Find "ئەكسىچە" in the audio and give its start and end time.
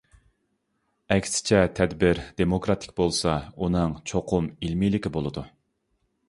1.15-1.59